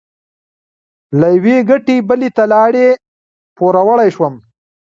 [1.19, 2.87] له یوې ګټې بلې ته لاړې؛
[3.55, 4.35] پوروړی شوم.